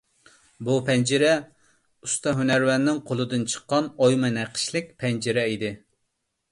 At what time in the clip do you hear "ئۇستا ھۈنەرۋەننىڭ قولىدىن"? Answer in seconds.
2.07-3.47